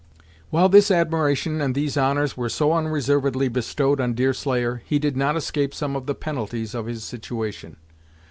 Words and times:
While 0.49 0.67
this 0.67 0.89
admiration 0.89 1.61
and 1.61 1.75
these 1.75 1.95
honors 1.95 2.35
were 2.35 2.49
so 2.49 2.73
unreservedly 2.73 3.49
bestowed 3.49 4.01
on 4.01 4.15
Deerslayer, 4.15 4.81
he 4.83 4.97
did 4.97 5.15
not 5.15 5.37
escape 5.37 5.75
some 5.75 5.95
of 5.95 6.07
the 6.07 6.15
penalties 6.15 6.73
of 6.73 6.87
his 6.87 7.03
situation. 7.03 7.77